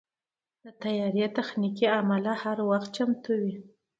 [0.63, 3.55] د طیارې تخنیکي عمله هر وخت چمتو وي.